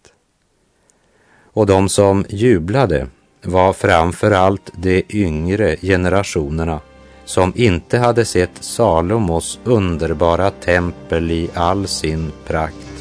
Och 1.52 1.66
de 1.66 1.88
som 1.88 2.24
jublade 2.28 3.06
var 3.42 3.72
framför 3.72 4.30
allt 4.30 4.70
de 4.76 5.04
yngre 5.08 5.76
generationerna 5.76 6.80
som 7.24 7.52
inte 7.56 7.98
hade 7.98 8.24
sett 8.24 8.50
Salomos 8.60 9.58
underbara 9.64 10.50
tempel 10.50 11.30
i 11.30 11.50
all 11.54 11.86
sin 11.86 12.32
prakt. 12.46 12.91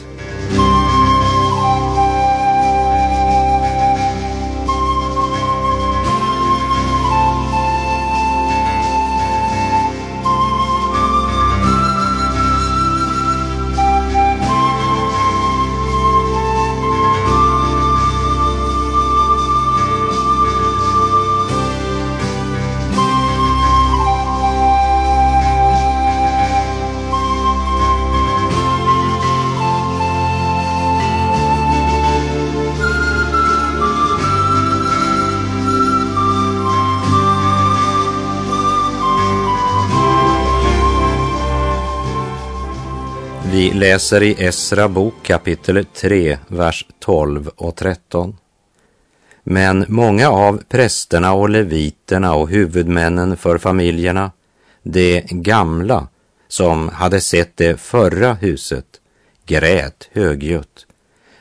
Läser 43.81 44.23
i 44.23 44.35
Esra 44.39 44.87
bok 44.87 45.13
kapitel 45.23 45.85
3, 45.85 46.37
vers 46.47 46.85
12 46.99 47.47
och 47.47 47.75
13. 47.75 48.37
Men 49.43 49.85
många 49.87 50.29
av 50.29 50.63
prästerna 50.69 51.33
och 51.33 51.49
leviterna 51.49 52.35
och 52.35 52.49
huvudmännen 52.49 53.37
för 53.37 53.57
familjerna, 53.57 54.31
de 54.83 55.23
gamla 55.29 56.07
som 56.47 56.89
hade 56.89 57.21
sett 57.21 57.57
det 57.57 57.79
förra 57.79 58.33
huset, 58.33 58.85
grät 59.45 60.09
högljutt 60.11 60.85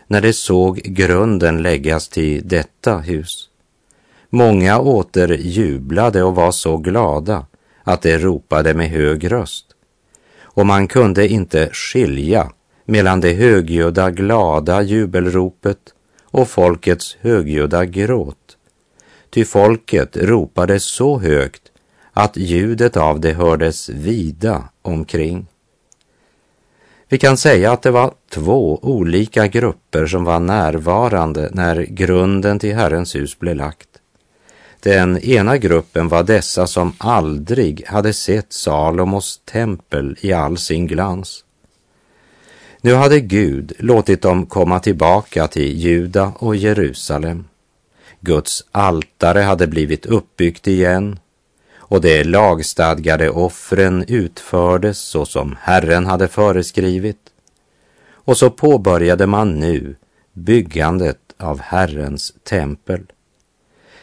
när 0.06 0.20
de 0.20 0.32
såg 0.32 0.76
grunden 0.76 1.62
läggas 1.62 2.08
till 2.08 2.48
detta 2.48 2.98
hus. 2.98 3.48
Många 4.30 4.78
åter 4.78 5.32
jublade 5.32 6.22
och 6.22 6.34
var 6.34 6.52
så 6.52 6.76
glada 6.76 7.46
att 7.84 8.02
de 8.02 8.18
ropade 8.18 8.74
med 8.74 8.90
hög 8.90 9.32
röst 9.32 9.69
och 10.54 10.66
man 10.66 10.88
kunde 10.88 11.28
inte 11.28 11.70
skilja 11.72 12.52
mellan 12.84 13.20
det 13.20 13.32
högljudda 13.32 14.10
glada 14.10 14.82
jubelropet 14.82 15.78
och 16.24 16.48
folkets 16.48 17.16
högljudda 17.20 17.84
gråt. 17.84 18.56
Ty 19.30 19.44
folket 19.44 20.16
ropade 20.16 20.80
så 20.80 21.18
högt 21.18 21.62
att 22.12 22.36
ljudet 22.36 22.96
av 22.96 23.20
det 23.20 23.32
hördes 23.32 23.88
vida 23.88 24.68
omkring. 24.82 25.46
Vi 27.08 27.18
kan 27.18 27.36
säga 27.36 27.72
att 27.72 27.82
det 27.82 27.90
var 27.90 28.14
två 28.30 28.78
olika 28.82 29.46
grupper 29.46 30.06
som 30.06 30.24
var 30.24 30.40
närvarande 30.40 31.50
när 31.52 31.82
grunden 31.82 32.58
till 32.58 32.74
Herrens 32.74 33.14
hus 33.14 33.38
blev 33.38 33.56
lagt. 33.56 33.89
Den 34.82 35.18
ena 35.18 35.56
gruppen 35.56 36.08
var 36.08 36.22
dessa 36.22 36.66
som 36.66 36.92
aldrig 36.98 37.84
hade 37.86 38.12
sett 38.12 38.52
Salomos 38.52 39.40
tempel 39.44 40.16
i 40.20 40.32
all 40.32 40.58
sin 40.58 40.86
glans. 40.86 41.44
Nu 42.80 42.94
hade 42.94 43.20
Gud 43.20 43.72
låtit 43.78 44.22
dem 44.22 44.46
komma 44.46 44.80
tillbaka 44.80 45.46
till 45.46 45.76
Juda 45.76 46.32
och 46.38 46.56
Jerusalem. 46.56 47.44
Guds 48.20 48.64
altare 48.70 49.40
hade 49.40 49.66
blivit 49.66 50.06
uppbyggt 50.06 50.66
igen 50.66 51.18
och 51.76 52.00
de 52.00 52.24
lagstadgade 52.24 53.30
offren 53.30 54.04
utfördes 54.08 54.98
så 54.98 55.26
som 55.26 55.56
Herren 55.60 56.06
hade 56.06 56.28
föreskrivit. 56.28 57.30
Och 58.12 58.36
så 58.36 58.50
påbörjade 58.50 59.26
man 59.26 59.60
nu 59.60 59.96
byggandet 60.32 61.18
av 61.38 61.60
Herrens 61.60 62.34
tempel. 62.44 63.06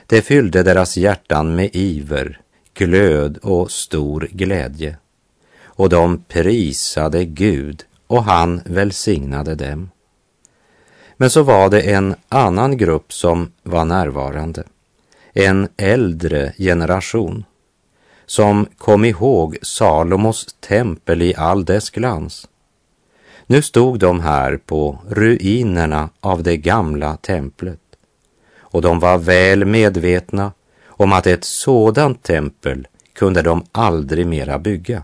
Det 0.09 0.21
fyllde 0.21 0.63
deras 0.63 0.97
hjärtan 0.97 1.55
med 1.55 1.69
iver, 1.73 2.39
glöd 2.73 3.37
och 3.37 3.71
stor 3.71 4.27
glädje. 4.31 4.97
Och 5.63 5.89
de 5.89 6.23
prisade 6.27 7.25
Gud 7.25 7.83
och 8.07 8.23
han 8.23 8.61
välsignade 8.65 9.55
dem. 9.55 9.89
Men 11.17 11.29
så 11.29 11.43
var 11.43 11.69
det 11.69 11.81
en 11.81 12.15
annan 12.29 12.77
grupp 12.77 13.13
som 13.13 13.51
var 13.63 13.85
närvarande, 13.85 14.63
en 15.33 15.67
äldre 15.77 16.53
generation 16.57 17.45
som 18.25 18.67
kom 18.77 19.05
ihåg 19.05 19.57
Salomos 19.61 20.45
tempel 20.59 21.21
i 21.21 21.35
all 21.35 21.65
dess 21.65 21.89
glans. 21.89 22.47
Nu 23.45 23.61
stod 23.61 23.99
de 23.99 24.19
här 24.19 24.57
på 24.57 24.99
ruinerna 25.09 26.09
av 26.19 26.43
det 26.43 26.57
gamla 26.57 27.17
templet 27.17 27.79
och 28.77 28.83
de 28.83 28.99
var 28.99 29.17
väl 29.17 29.65
medvetna 29.65 30.51
om 30.87 31.13
att 31.13 31.27
ett 31.27 31.43
sådant 31.43 32.23
tempel 32.23 32.87
kunde 33.13 33.41
de 33.41 33.65
aldrig 33.71 34.27
mera 34.27 34.59
bygga. 34.59 35.03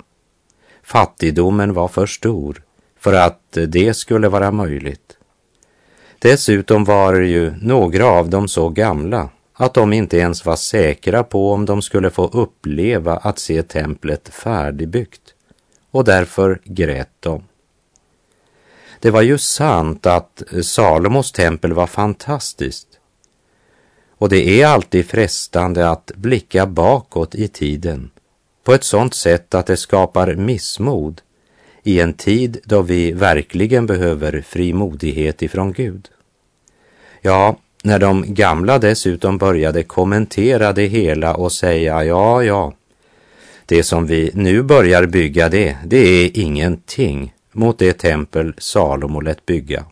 Fattigdomen 0.84 1.74
var 1.74 1.88
för 1.88 2.06
stor 2.06 2.64
för 3.00 3.14
att 3.14 3.58
det 3.68 3.94
skulle 3.94 4.30
vara 4.30 4.52
möjligt. 4.52 5.18
Dessutom 6.20 6.84
var 6.84 7.14
ju 7.14 7.54
några 7.62 8.06
av 8.06 8.30
dem 8.30 8.48
så 8.48 8.70
gamla 8.70 9.30
att 9.54 9.74
de 9.74 9.94
inte 9.94 10.18
ens 10.18 10.46
var 10.46 10.56
säkra 10.56 11.24
på 11.24 11.52
om 11.52 11.66
de 11.66 11.82
skulle 11.82 12.10
få 12.10 12.28
uppleva 12.28 13.18
att 13.18 13.40
se 13.40 13.64
templet 13.64 14.30
färdigbyggt 14.30 15.34
och 15.92 16.04
därför 16.04 16.62
grät 16.64 17.10
de. 17.20 17.44
Det 19.00 19.12
var 19.12 19.22
ju 19.22 19.38
sant 19.38 20.06
att 20.06 20.44
Salomos 20.64 21.32
tempel 21.32 21.74
var 21.74 21.88
fantastiskt 21.88 22.93
och 24.18 24.30
det 24.30 24.62
är 24.62 24.68
alltid 24.68 25.06
frestande 25.06 25.90
att 25.90 26.12
blicka 26.16 26.66
bakåt 26.66 27.36
i 27.36 27.48
tiden 27.48 28.10
på 28.64 28.74
ett 28.74 28.84
sådant 28.84 29.14
sätt 29.14 29.56
att 29.56 29.66
det 29.66 29.78
skapar 29.78 30.36
missmod 30.36 31.22
i 31.84 32.00
en 32.00 32.14
tid 32.14 32.58
då 32.64 32.82
vi 32.82 33.12
verkligen 33.12 33.86
behöver 33.86 34.42
frimodighet 34.42 35.42
ifrån 35.42 35.74
Gud. 35.74 36.10
Ja, 37.22 37.58
när 37.84 38.00
de 38.00 38.34
gamla 38.34 38.80
dessutom 38.80 39.38
började 39.38 39.84
kommentera 39.84 40.74
det 40.74 40.86
hela 40.86 41.36
och 41.36 41.52
säga 41.52 42.04
ja, 42.04 42.44
ja, 42.44 42.74
det 43.66 43.84
som 43.84 44.06
vi 44.06 44.32
nu 44.34 44.64
börjar 44.64 45.06
bygga 45.06 45.50
det, 45.50 45.78
det 45.86 45.98
är 45.98 46.38
ingenting 46.38 47.34
mot 47.52 47.80
det 47.80 47.94
tempel 47.94 48.54
Salomo 48.58 49.22
lät 49.22 49.46
bygga. 49.46 49.86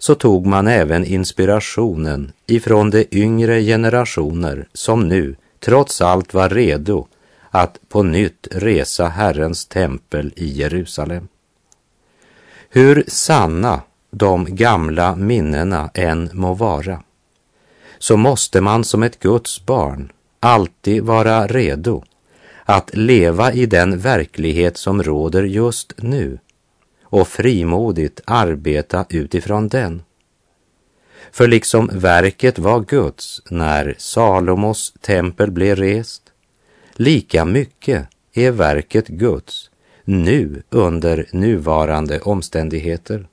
Så 0.00 0.14
tog 0.14 0.46
man 0.46 0.66
även 0.66 1.04
inspirationen 1.04 2.32
ifrån 2.46 2.90
de 2.90 3.06
yngre 3.10 3.62
generationer 3.62 4.68
som 4.72 5.08
nu 5.08 5.36
trots 5.58 6.00
allt 6.00 6.34
var 6.34 6.48
redo 6.48 7.06
att 7.50 7.78
på 7.88 8.02
nytt 8.02 8.48
resa 8.50 9.08
Herrens 9.08 9.66
tempel 9.66 10.32
i 10.36 10.46
Jerusalem. 10.46 11.28
Hur 12.70 13.04
sanna 13.08 13.80
de 14.10 14.56
gamla 14.56 15.16
minnena 15.16 15.90
än 15.94 16.30
må 16.32 16.54
vara, 16.54 17.02
så 17.98 18.16
måste 18.16 18.60
man 18.60 18.84
som 18.84 19.02
ett 19.02 19.20
Guds 19.20 19.66
barn 19.66 20.12
alltid 20.40 21.02
vara 21.02 21.46
redo 21.46 22.04
att 22.64 22.96
leva 22.96 23.52
i 23.52 23.66
den 23.66 23.98
verklighet 23.98 24.76
som 24.76 25.02
råder 25.02 25.42
just 25.42 25.94
nu 25.96 26.38
och 27.10 27.28
frimodigt 27.28 28.20
arbeta 28.24 29.04
utifrån 29.08 29.68
den. 29.68 30.02
För 31.32 31.48
liksom 31.48 31.90
verket 31.92 32.58
var 32.58 32.80
Guds 32.80 33.42
när 33.50 33.94
Salomos 33.98 34.94
tempel 35.00 35.50
blev 35.50 35.76
rest, 35.76 36.22
lika 36.92 37.44
mycket 37.44 38.06
är 38.32 38.50
verket 38.50 39.08
Guds 39.08 39.70
nu 40.04 40.62
under 40.70 41.26
nuvarande 41.32 42.20
omständigheter. 42.20 43.26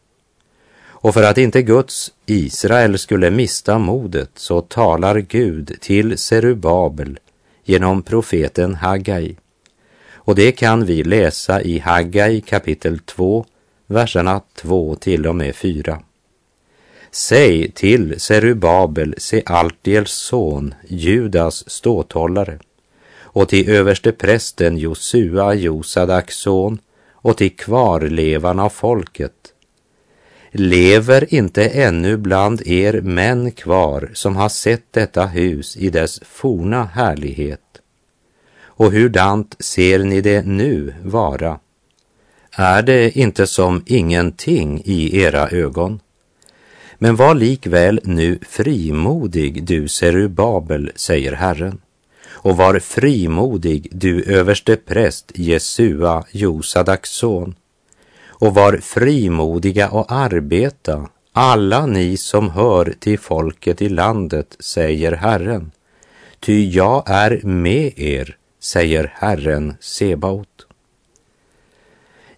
Och 0.99 1.13
för 1.13 1.23
att 1.23 1.37
inte 1.37 1.61
Guds 1.61 2.11
Israel 2.25 2.97
skulle 2.97 3.31
mista 3.31 3.79
modet 3.79 4.29
så 4.35 4.61
talar 4.61 5.17
Gud 5.17 5.75
till 5.81 6.17
Serubabel 6.17 7.19
genom 7.63 8.03
profeten 8.03 8.75
Haggai. 8.75 9.35
Och 10.13 10.35
det 10.35 10.51
kan 10.51 10.85
vi 10.85 11.03
läsa 11.03 11.61
i 11.61 11.79
Haggai 11.79 12.41
kapitel 12.41 12.99
2, 12.99 13.45
verserna 13.87 14.41
2 14.55 14.95
till 14.95 15.27
och 15.27 15.35
med 15.35 15.55
4. 15.55 16.01
Säg 17.11 17.71
till 17.71 18.19
Serubabel, 18.19 19.15
Sealtiels 19.17 20.11
son, 20.11 20.73
Judas 20.87 21.69
ståthållare, 21.69 22.59
och 23.19 23.49
till 23.49 23.69
översteprästen 23.69 24.77
Josua, 24.77 25.53
Josadaks 25.53 26.35
son, 26.35 26.79
och 27.11 27.37
till 27.37 27.55
kvarlevarna 27.55 28.63
av 28.63 28.69
folket. 28.69 29.53
Lever 30.51 31.33
inte 31.33 31.69
ännu 31.69 32.17
bland 32.17 32.67
er 32.67 33.01
män 33.01 33.51
kvar 33.51 34.11
som 34.13 34.35
har 34.35 34.49
sett 34.49 34.93
detta 34.93 35.25
hus 35.25 35.77
i 35.77 35.89
dess 35.89 36.19
forna 36.23 36.83
härlighet? 36.83 37.61
Och 38.61 38.91
hurdant 38.91 39.55
ser 39.59 39.99
ni 39.99 40.21
det 40.21 40.45
nu 40.45 40.93
vara? 41.03 41.59
Är 42.59 42.81
det 42.81 43.17
inte 43.17 43.47
som 43.47 43.83
ingenting 43.85 44.81
i 44.85 45.21
era 45.21 45.49
ögon? 45.49 45.99
Men 46.97 47.15
var 47.15 47.35
likväl 47.35 47.99
nu 48.03 48.39
frimodig, 48.49 49.63
du 49.63 49.87
Serubabel, 49.87 50.91
säger 50.95 51.33
Herren, 51.33 51.81
och 52.29 52.57
var 52.57 52.79
frimodig, 52.79 53.87
du 53.91 54.23
överste 54.23 54.75
präst 54.75 55.31
Jesua, 55.35 56.23
Josadaks 56.31 57.09
son, 57.09 57.55
och 58.27 58.53
var 58.53 58.77
frimodiga 58.77 59.89
och 59.89 60.11
arbeta, 60.11 61.09
alla 61.31 61.85
ni 61.85 62.17
som 62.17 62.49
hör 62.49 62.93
till 62.99 63.19
folket 63.19 63.81
i 63.81 63.89
landet, 63.89 64.55
säger 64.59 65.11
Herren. 65.11 65.71
Ty 66.39 66.69
jag 66.69 67.03
är 67.05 67.41
med 67.43 67.99
er, 67.99 68.37
säger 68.59 69.13
Herren 69.15 69.75
Sebaot. 69.79 70.56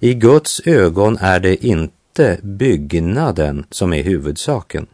I 0.01 0.13
Guds 0.13 0.61
ögon 0.65 1.17
är 1.21 1.39
det 1.39 1.65
inte 1.65 2.37
byggnaden 2.41 3.65
som 3.69 3.93
är 3.93 4.03
huvudsaken, 4.03 4.87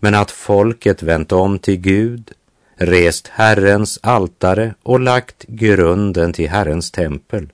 men 0.00 0.14
att 0.14 0.30
folket 0.30 1.02
vänt 1.02 1.32
om 1.32 1.58
till 1.58 1.76
Gud, 1.76 2.32
rest 2.74 3.28
Herrens 3.28 3.98
altare 4.02 4.74
och 4.82 5.00
lagt 5.00 5.44
grunden 5.48 6.32
till 6.32 6.48
Herrens 6.48 6.90
tempel 6.90 7.48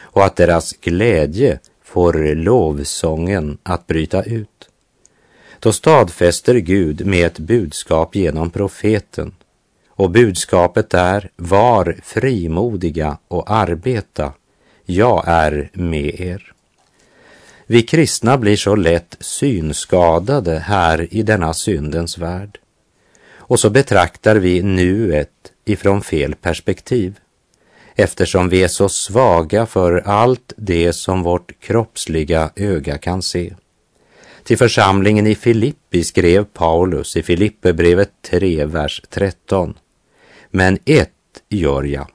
och 0.00 0.24
att 0.24 0.36
deras 0.36 0.72
glädje 0.72 1.58
får 1.84 2.34
lovsången 2.34 3.58
att 3.62 3.86
bryta 3.86 4.22
ut. 4.22 4.68
Då 5.58 5.72
stadfäster 5.72 6.54
Gud 6.54 7.06
med 7.06 7.26
ett 7.26 7.38
budskap 7.38 8.14
genom 8.14 8.50
profeten 8.50 9.34
och 9.88 10.10
budskapet 10.10 10.94
är 10.94 11.30
var 11.36 11.96
frimodiga 12.02 13.18
och 13.28 13.50
arbeta 13.50 14.32
jag 14.90 15.24
är 15.26 15.70
med 15.72 16.20
er. 16.20 16.52
Vi 17.66 17.82
kristna 17.82 18.38
blir 18.38 18.56
så 18.56 18.74
lätt 18.76 19.16
synskadade 19.20 20.58
här 20.58 21.14
i 21.14 21.22
denna 21.22 21.54
syndens 21.54 22.18
värld. 22.18 22.58
Och 23.34 23.60
så 23.60 23.70
betraktar 23.70 24.36
vi 24.36 24.62
nuet 24.62 25.52
ifrån 25.64 26.02
fel 26.02 26.34
perspektiv 26.34 27.18
eftersom 27.94 28.48
vi 28.48 28.62
är 28.62 28.68
så 28.68 28.88
svaga 28.88 29.66
för 29.66 30.02
allt 30.06 30.52
det 30.56 30.92
som 30.92 31.22
vårt 31.22 31.60
kroppsliga 31.60 32.50
öga 32.56 32.98
kan 32.98 33.22
se. 33.22 33.54
Till 34.44 34.58
församlingen 34.58 35.26
i 35.26 35.34
Filippi 35.34 36.04
skrev 36.04 36.44
Paulus 36.44 37.16
i 37.16 37.22
Filipperbrevet 37.22 38.10
3, 38.22 38.64
vers 38.64 39.02
13. 39.08 39.74
Men 40.50 40.78
ett 40.84 41.10
gör 41.48 41.82
jag, 41.82 42.08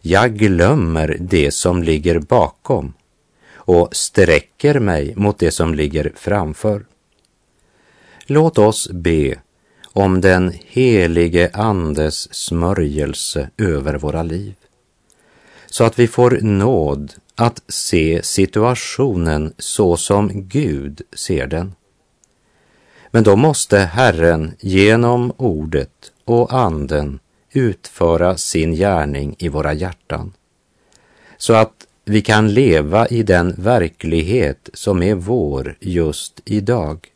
jag 0.00 0.36
glömmer 0.36 1.16
det 1.20 1.50
som 1.50 1.82
ligger 1.82 2.18
bakom 2.18 2.94
och 3.54 3.88
sträcker 3.92 4.80
mig 4.80 5.14
mot 5.16 5.38
det 5.38 5.50
som 5.50 5.74
ligger 5.74 6.12
framför. 6.16 6.86
Låt 8.26 8.58
oss 8.58 8.90
be 8.90 9.34
om 9.92 10.20
den 10.20 10.52
helige 10.66 11.50
Andes 11.52 12.34
smörjelse 12.34 13.50
över 13.58 13.94
våra 13.94 14.22
liv, 14.22 14.54
så 15.66 15.84
att 15.84 15.98
vi 15.98 16.08
får 16.08 16.38
nåd 16.42 17.14
att 17.34 17.62
se 17.68 18.20
situationen 18.22 19.54
så 19.58 19.96
som 19.96 20.48
Gud 20.48 21.02
ser 21.12 21.46
den. 21.46 21.74
Men 23.10 23.24
då 23.24 23.36
måste 23.36 23.78
Herren 23.78 24.52
genom 24.60 25.32
ordet 25.36 26.12
och 26.24 26.52
anden 26.52 27.18
utföra 27.52 28.36
sin 28.36 28.72
gärning 28.72 29.34
i 29.38 29.48
våra 29.48 29.72
hjärtan, 29.72 30.32
så 31.36 31.54
att 31.54 31.86
vi 32.04 32.22
kan 32.22 32.54
leva 32.54 33.08
i 33.08 33.22
den 33.22 33.54
verklighet 33.58 34.70
som 34.72 35.02
är 35.02 35.14
vår 35.14 35.76
just 35.80 36.40
idag. 36.44 37.08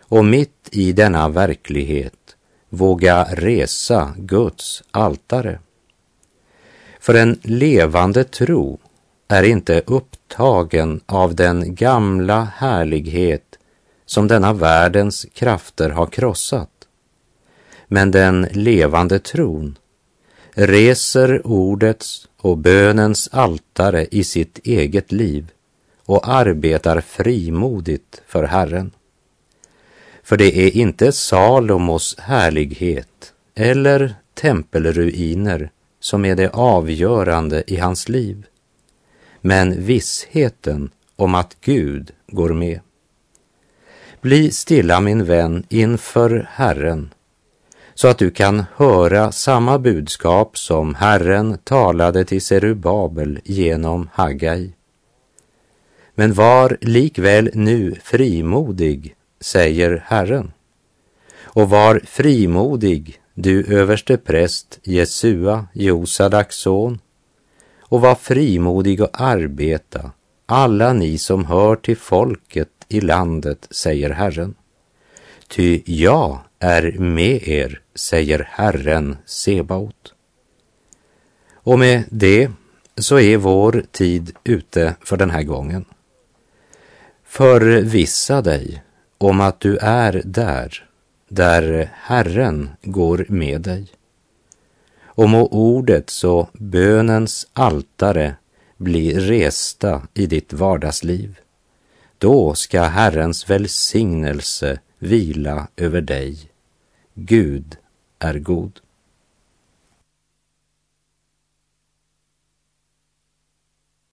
Och 0.00 0.24
mitt 0.24 0.68
i 0.72 0.92
denna 0.92 1.28
verklighet 1.28 2.36
våga 2.68 3.24
resa 3.24 4.14
Guds 4.16 4.82
altare. 4.90 5.58
För 7.00 7.14
en 7.14 7.38
levande 7.42 8.24
tro 8.24 8.78
är 9.28 9.42
inte 9.42 9.82
upptagen 9.86 11.00
av 11.06 11.34
den 11.34 11.74
gamla 11.74 12.44
härlighet 12.56 13.58
som 14.06 14.28
denna 14.28 14.52
världens 14.52 15.26
krafter 15.34 15.90
har 15.90 16.06
krossat. 16.06 16.79
Men 17.92 18.10
den 18.10 18.48
levande 18.52 19.18
tron 19.18 19.78
reser 20.54 21.46
ordets 21.46 22.28
och 22.36 22.58
bönens 22.58 23.28
altare 23.32 24.06
i 24.10 24.24
sitt 24.24 24.58
eget 24.64 25.12
liv 25.12 25.50
och 26.04 26.28
arbetar 26.28 27.00
frimodigt 27.00 28.22
för 28.26 28.44
Herren. 28.44 28.90
För 30.22 30.36
det 30.36 30.66
är 30.66 30.76
inte 30.76 31.12
Salomos 31.12 32.18
härlighet 32.18 33.32
eller 33.54 34.14
tempelruiner 34.34 35.70
som 36.00 36.24
är 36.24 36.34
det 36.34 36.48
avgörande 36.48 37.64
i 37.66 37.76
hans 37.76 38.08
liv, 38.08 38.46
men 39.40 39.84
vissheten 39.84 40.90
om 41.16 41.34
att 41.34 41.56
Gud 41.60 42.12
går 42.26 42.52
med. 42.52 42.80
Bli 44.20 44.50
stilla 44.50 45.00
min 45.00 45.24
vän 45.24 45.64
inför 45.68 46.48
Herren 46.50 47.10
så 48.00 48.08
att 48.08 48.18
du 48.18 48.30
kan 48.30 48.64
höra 48.76 49.32
samma 49.32 49.78
budskap 49.78 50.58
som 50.58 50.94
Herren 50.94 51.58
talade 51.58 52.24
till 52.24 52.42
Serubabel 52.42 53.40
genom 53.44 54.08
Haggai. 54.12 54.72
Men 56.14 56.32
var 56.32 56.76
likväl 56.80 57.50
nu 57.54 57.94
frimodig, 58.02 59.14
säger 59.40 60.04
Herren. 60.06 60.52
Och 61.42 61.70
var 61.70 62.00
frimodig, 62.04 63.20
du 63.34 63.74
överste 63.78 64.16
präst 64.16 64.78
Jesua, 64.82 65.66
Josadaks 65.72 66.56
son, 66.56 66.98
och 67.80 68.00
var 68.00 68.14
frimodig 68.14 69.02
och 69.02 69.20
arbeta, 69.20 70.10
alla 70.46 70.92
ni 70.92 71.18
som 71.18 71.44
hör 71.44 71.76
till 71.76 71.96
folket 71.96 72.68
i 72.88 73.00
landet, 73.00 73.68
säger 73.70 74.10
Herren. 74.10 74.54
Ty 75.48 75.82
jag 75.84 76.38
är 76.60 76.92
med 76.98 77.48
er, 77.48 77.80
säger 78.00 78.48
Herren 78.50 79.16
Sebaot. 79.24 80.14
Och 81.54 81.78
med 81.78 82.04
det 82.10 82.50
så 82.96 83.18
är 83.18 83.36
vår 83.36 83.84
tid 83.92 84.32
ute 84.44 84.94
för 85.00 85.16
den 85.16 85.30
här 85.30 85.42
gången. 85.42 85.84
Förvissa 87.24 88.42
dig 88.42 88.82
om 89.18 89.40
att 89.40 89.60
du 89.60 89.76
är 89.76 90.22
där, 90.24 90.86
där 91.28 91.90
Herren 91.94 92.70
går 92.82 93.26
med 93.28 93.60
dig. 93.60 93.88
Och 95.02 95.28
må 95.28 95.46
ordets 95.46 96.24
och 96.24 96.48
bönens 96.52 97.46
altare 97.52 98.34
bli 98.76 99.20
resta 99.20 100.02
i 100.14 100.26
ditt 100.26 100.52
vardagsliv. 100.52 101.38
Då 102.18 102.54
ska 102.54 102.82
Herrens 102.82 103.50
välsignelse 103.50 104.78
vila 104.98 105.68
över 105.76 106.00
dig. 106.00 106.38
Gud 107.14 107.76
är 108.20 108.38
god. 108.38 108.80